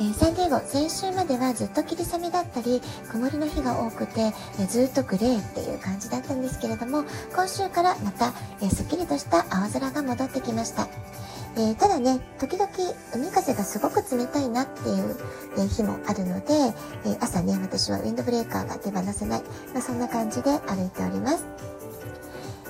[0.00, 2.80] えー、サンディエゴ先週まではずっと霧雨だったり
[3.10, 10.88] 曇りの日が多くて、えー、ずっとグレーっていう感じだったんですけれども今週からまた、えー、すっきりとした青空が戻ってきました。
[11.56, 12.70] え、ただね、時々
[13.12, 15.16] 海風がすごく冷たいなっていう、
[15.58, 16.54] え、日もあるので、
[17.04, 19.42] え、朝ね、私はウィンドブレーカーが手放せない、
[19.72, 21.44] まあ、そんな感じで歩いております。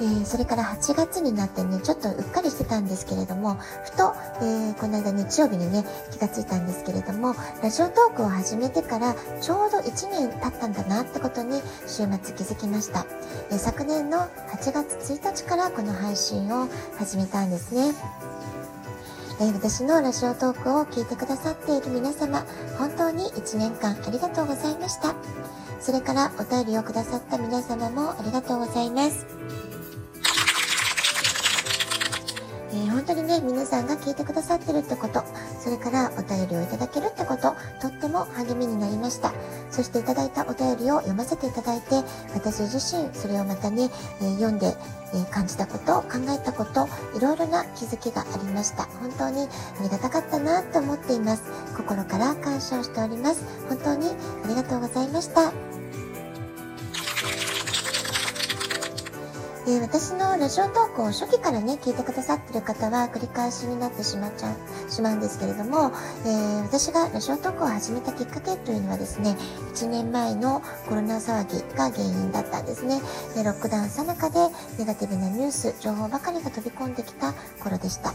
[0.00, 13.04] えー、それから8月になってね、ちょっとうっかりしてたんですけれども、ふと、えー、この間日曜日にね、気がついたんですけれども、ラジオトークを始めてからちょうど1年経ったんだなってことに週末気づきました。
[13.50, 16.66] えー、昨年の8月1日からこの配信を
[16.96, 17.92] 始めたんですね。
[19.42, 22.44] え、私のラジオトークを聞いてくださっている皆様、
[22.78, 25.14] 本当に1年間ありがとうございました。
[25.80, 29.59] それからお便りをくださった皆様もありがとうございます。
[32.72, 35.24] えー、本当にね、皆さんが聞いてくださってるってこと、
[35.58, 39.32] それからお便りをいただけるってこと、とっても励みになりました。
[39.70, 42.02] そしていただいたお便りを読ませていただいて、
[42.34, 44.76] 私自身、それをまたね、えー、読んで、
[45.12, 48.84] えー、感じたこと、考えたこと、いろいろな気づきがありました。
[49.00, 49.48] 本当に
[49.80, 51.42] ありがたかったなと思っています。
[51.76, 53.44] 心から感謝をしております。
[53.68, 54.08] 本当に
[54.44, 55.52] ありがとうございました。
[59.70, 65.92] で、私のラジオトークを初期からね、聞いてくださってる方は繰り返しになってしまっちゃう、しまうんですけれども、
[66.24, 69.36] えー、私がラジオトークを始めたきっかけというのはですね、
[69.74, 73.00] 1年前のコロナ騒ぎが原因だったんですね。
[73.36, 74.40] でロックダウンさなかで
[74.76, 77.32] ネガティブなニュース、情報ばかりが飛び込んできた
[77.62, 78.12] 頃でした。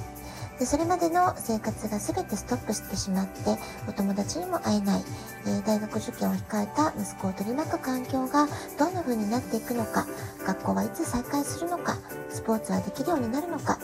[0.59, 3.57] でそれまでの生活が全てストップしてしまって
[3.88, 5.03] お友達にも会えない、
[5.47, 8.47] えー、大学受験を控えた息子を取り巻く環境が
[8.79, 10.07] どんな風になっていくのか
[10.45, 11.97] 学校はいつ再開するのか
[12.29, 13.79] スポーツはできるようになるのか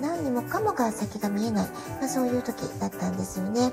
[0.00, 1.68] 何にもかもが先が見えない、
[2.00, 3.72] まあ、そういう時だったんですよね。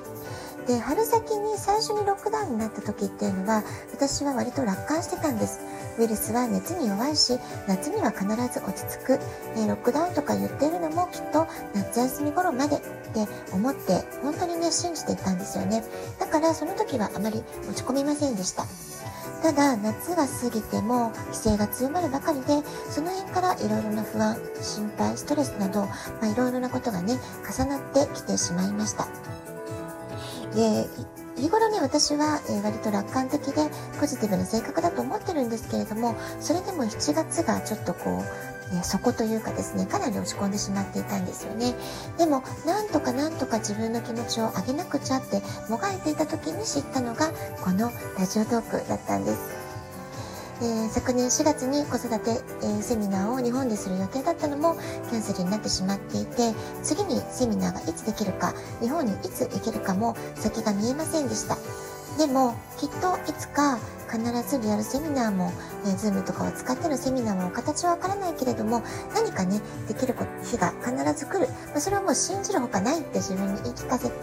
[0.68, 5.60] で春先に最初にロックダウンになった時っていうのは私は割と楽観してたんです。
[6.00, 7.38] ウイルスは熱に弱いし
[7.68, 9.20] 夏には必ず落ち着く、
[9.58, 15.84] えロックダウンとか言ってるのもきっと夏休み頃までって思って本当にね信じていたんですよね。
[16.20, 18.66] だからその時はあまり落ち込みませんでした。
[19.42, 29.08] ただ夏が過ぎても規制が強まるばかりでその辺からいろいろな不安心配ストレスなどいろいろなことがね重なってきてしまいました。
[30.56, 30.88] で
[31.38, 41.76] 日頃ね私は、え、割と楽観的でポジティブな性格だと思ってるんですけれどもそれでも7月がちょっとこうえー、そこというかですね、かなり落ち込んでしまっていたんですよね。
[42.18, 49.63] でも、なんとかなんとか自分の気持ちを上げなくちゃってもがいていた時に知ったのが、このラジオトークだったんです。
[50.64, 52.32] えー、昨年4月に子育て、
[52.62, 54.76] えー、セミナーを日本でする予定だったのも
[55.10, 56.54] キャンセルになってしまっていて
[56.84, 61.58] 次にセミナーがいつできるか日本にいつ行けるかも先が見えませんでした。
[62.18, 63.78] でもきっといつか
[64.14, 65.52] 必ずリアルセミナーも、
[65.86, 68.84] えー、Zoom とかを使ってのセミナーも形はわからないけれども
[69.16, 70.14] 何かねできる
[70.44, 74.14] 日が必ず来る、まあ、それはもう信じるほかないって自分に言い聞かせて、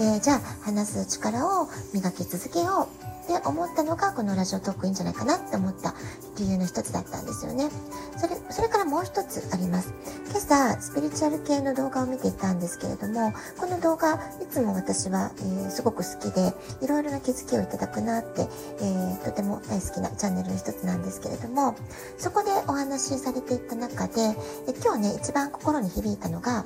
[0.00, 5.94] えー、じゃあ話す力を磨き続けようって思ったのがこのラジオトークいいんじゃないかなって思った
[6.36, 7.70] 理由の一つだったんですよね。
[8.16, 9.94] それ、それからもう一つあります。
[10.30, 16.52] 今朝、スピリチュアル系の動画を見ていたんですけれども、この動画、いつも私は、えー、すごく好きで、
[16.82, 18.48] いろいろな気づきをいただくなって、
[18.80, 21.74] えー、とても大好きなチャンネルの一つなんですけれども、
[22.18, 24.20] そこでお話しされていった中で、
[24.68, 26.64] え今日ね、一番心に響いたのが、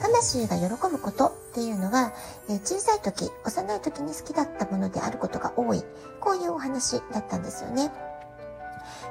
[0.00, 2.12] 魂が喜ぶことっていうのは、
[2.48, 5.82] え小さい時、幼い時に好きだったものであることが多い。
[6.20, 7.90] こういうお話だったんですよね。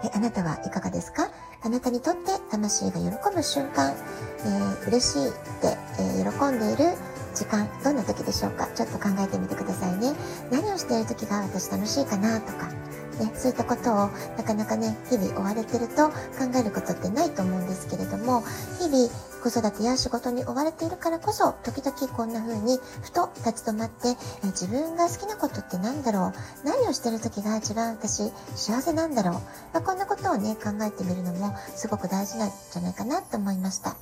[0.03, 1.29] えあなたはいかがですか？
[1.63, 3.93] あなたにとって魂が喜ぶ瞬間、
[4.39, 6.95] えー、嬉しいって、えー、喜んでいる
[7.35, 8.67] 時間、どんな時でしょうか？
[8.73, 10.13] ちょっと考えてみてくださいね。
[10.51, 12.67] 何をしている時が私楽しいかなとか、
[13.19, 16.13] ね、そういったことをなかなかね、日々追われてると考
[16.55, 18.41] えることってないと思うんですけれども、
[18.79, 19.09] 日々
[19.43, 24.09] 子育てや仕事に追われているからこそ、時々こんな風にふと立ち止まって、
[24.43, 26.33] え自分が好きなことって何だろ
[26.63, 26.67] う？
[26.67, 29.41] 何をしてる時が一番私幸せなんだろう、ま
[29.75, 33.95] あ、こんなことをね、考えてみるのもすごく大事なんじゃないかなと思いました。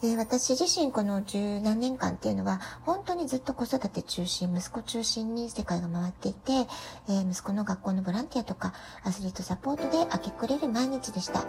[0.00, 6.52] え、私自身この十何年間っていうのは、本当にずっと子育て中心、息子中心に世界が回っていて、
[7.08, 11.44] えー、息子の学校のボランティアとか、アスリートサポートで明け暮れる毎日でした。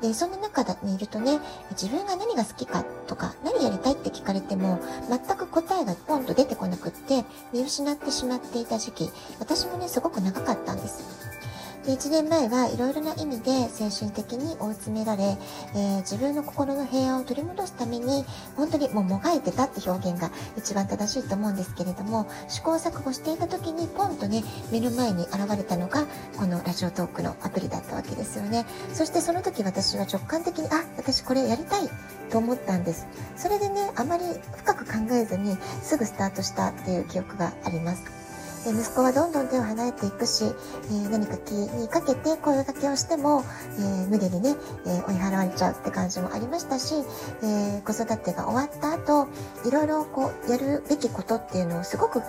[0.00, 1.40] で、そんな中にいるとね、
[1.72, 4.78] 自分が何が好きかとか、何やりたいって聞かれても、
[5.08, 9.10] 全く答えがポンと出てこなくって、見失ってしまっていた時期、
[9.40, 11.27] 私もね、すごく長かったんです。
[11.88, 15.38] で1年前はいろいろな意味で精神的に追い詰められ、
[15.74, 18.26] えー、自分の心の平安を取り戻すために
[18.56, 26.04] 本当にもうもがいてたって表現が一番正しいと思うんですけれども試行錯誤していた時にポンとね目の前に現れたのが
[26.36, 28.66] このラジオトークのアプリだったわけですよね。
[28.92, 31.88] そしてその時私は直感的にあ私これやりたい
[32.30, 33.06] と思ったんです。
[33.34, 34.24] それでねあまり
[34.58, 38.17] 深く考えずにすぐスタートしたっていう記憶があります。
[38.68, 43.42] え息子はどんどん手を離れていくし、え何か気にかけて声掛けをしても、
[43.78, 44.56] え無理にね、
[44.86, 46.94] え追い払われちゃうって感じもありましたし、
[47.42, 49.28] え子育てが終わった後、
[49.66, 52.22] いろいろこう、やるべきことっていうのをすごく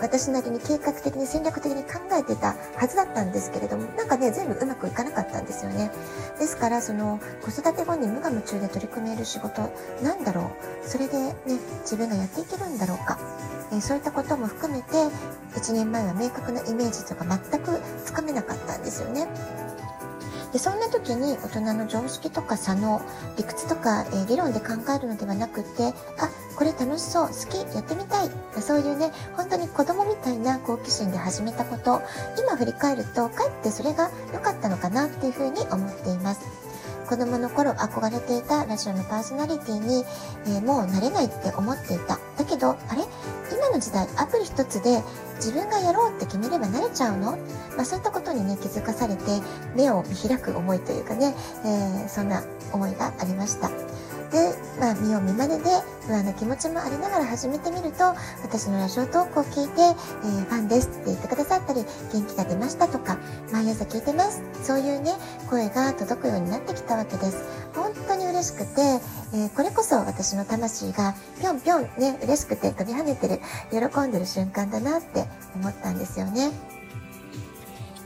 [0.00, 5.90] 私なりに計画的に戦略的に考えてたはずだったんですけれども、なんかね、全部うまくいかなかったんですよね。
[6.38, 9.70] ですから、その、子育て後に無我夢中で取り組める仕事、
[10.02, 10.52] なんだろ
[10.84, 10.88] う。
[10.88, 11.34] それでね、
[11.82, 13.18] 自分がやっていけるんだろうか。
[13.72, 14.92] えそういったことも含めて、
[15.54, 19.26] 1年前は明確なイメージとか全くつかめなかったんですよね。
[20.52, 23.02] でそんな時に大人の常識とか差の
[23.36, 28.30] 理屈とか、えー、理論で考えるのではなくてあこれ楽しそう好きやってみたい。
[28.60, 32.00] そういうね本当に子供みたいな好奇心で始めたこと
[32.40, 36.40] 今振り返るとかえってそれが良かったのかなっていうふうに思っています。
[37.08, 40.04] 子供の頃憧れていたラジオのパーソナリティに、
[40.46, 42.18] えー、もうなれないって思っていた。
[42.36, 43.04] だけどあれ？
[43.52, 45.02] 今の時代アプリ一つで
[45.36, 47.38] 自分がやろうって決めれば慣れちゃうの、
[47.76, 49.22] まあ、そういったことにね気づかされて
[49.76, 52.42] 目を見開く思いというかね、えー、そんな
[52.72, 53.68] 思いがありました。
[53.68, 55.64] で、まあ、見よう見まねで
[56.06, 63.18] 不安な気持ちもありながら始めてみると、私のラジオトークを聞いて、えー、ファンですって言ってくださったり、元気が出ましたとか、
[63.52, 64.42] 毎朝聞いてます。
[64.62, 65.12] そういうね、
[65.48, 67.44] 声が届くようになってきたわけです。
[67.74, 68.80] 本当に嬉しくて、
[69.34, 73.40] えー、これこそ私の魂がぴょんぴょんね、嬉しくて飛び跳ねてる、
[73.70, 75.24] 喜んでる瞬間だなって
[75.54, 76.50] 思ったんですよね。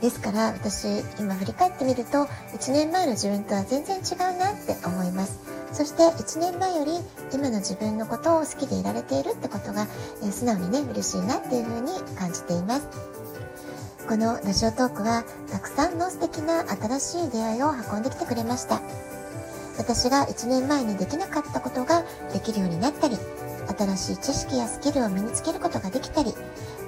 [0.01, 0.87] ですから私
[1.19, 2.23] 今振り返ってみると
[2.57, 6.91] 1年前の自分とは全然違うなって思いますそして1年前より
[7.33, 9.87] 今の自分のことを好きでいられているってことが、
[10.21, 12.87] えー、素直にね嬉しいなっていうふうに感じています。
[14.07, 18.81] このラジオトークはたくさんの素敵な新しい出会いを運んできてくれました。
[19.77, 22.03] 私が1年前にできなかったことが
[22.33, 23.17] できるようになったり
[23.77, 26.33] 新しい知識やスキルを身につけることができたり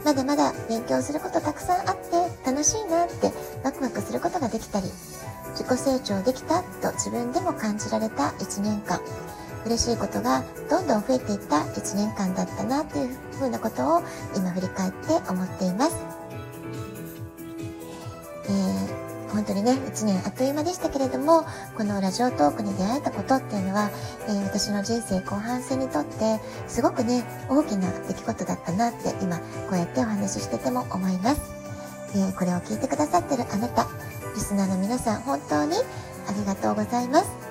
[0.05, 3.31] まだまだ勉強することたくさんあって楽しいなって
[3.63, 4.87] ワクワクすることができたり
[5.51, 8.99] 自己成長できたと自分でも感じられた1年間
[9.65, 14.01] 嬉しいことがどんどん増えていった1年間だったなっていうふうなことを
[14.35, 15.95] 今振り返って思っています。
[18.45, 19.03] えー
[19.33, 21.43] 本当にね、1年あっという間でしたけれども、
[21.75, 23.89] このラジオトークに出会えたことっていうのは、
[24.27, 31.62] えー、私の人生後半戦にとって、すごくね、大きな出来事だったなって今、こうやってお話ししてても思います。
[32.15, 33.87] えー、これを聞いてくださってるあなた、
[34.35, 37.43] リスナーの皆さん、本当にありがとうございます。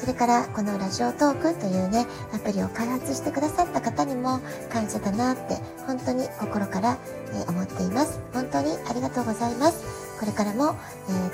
[0.00, 4.40] それからこのラジオトークというね、アプリを開発してくださった方にも
[4.72, 6.96] 感謝だなって本当に心から、
[7.34, 8.18] え思っています。
[8.32, 9.84] 本当にありがとうございます。
[10.18, 10.74] これからも、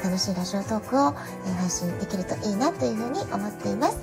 [0.01, 1.15] え楽しいラジオトークを、
[1.47, 3.97] え配信できるといいなというふうに思っています。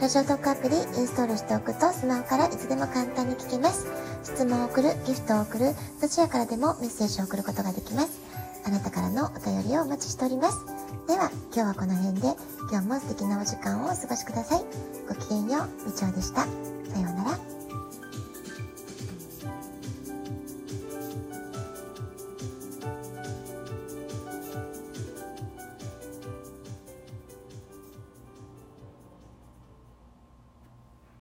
[0.00, 3.86] ラジオトークアプリインストールしておくとスマホからいつでも簡単に聞けます。
[4.34, 8.20] 質問を送る、ギフトを送る、どちらからでもメッセージを送ることができます。
[8.64, 10.58] あなたからのお便りをお待ちしております。
[11.06, 12.28] では、今日はこの辺で、
[12.70, 14.64] 今日も素敵なお時間をお過ごしください。
[15.08, 16.42] ごきげんよう、みちおでした。
[16.42, 17.59] さようなら。